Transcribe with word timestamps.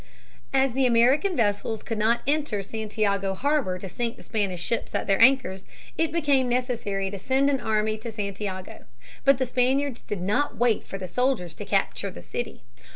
As 0.51 0.73
the 0.73 0.87
American 0.87 1.35
vessels 1.37 1.83
could 1.83 1.99
not 1.99 2.21
enter 2.25 2.63
Santiago 2.63 3.35
harbor 3.35 3.77
to 3.77 3.87
sink 3.87 4.17
the 4.17 4.23
Spanish 4.23 4.59
ships 4.59 4.95
at 4.95 5.05
their 5.05 5.21
anchors, 5.21 5.63
it 5.95 6.11
became 6.11 6.49
necessary 6.49 7.11
to 7.11 7.19
send 7.19 7.51
an 7.51 7.59
army 7.61 7.99
to 7.99 8.11
Santiago. 8.11 8.85
But 9.25 9.37
the 9.37 9.45
Spaniards 9.45 10.01
did 10.01 10.19
not 10.21 10.57
wait 10.57 10.87
for 10.87 10.97
the 10.97 11.07
soldiers 11.07 11.53
to 11.53 11.65
capture 11.65 12.09
the 12.09 12.23
city. 12.23 12.63